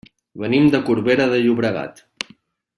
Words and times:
Venim 0.43 0.65
de 0.75 0.79
Corbera 0.87 1.29
de 1.35 1.43
Llobregat. 1.45 2.05